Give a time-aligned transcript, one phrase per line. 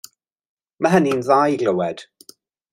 [0.85, 2.05] Mae hynny'n dda i glywed.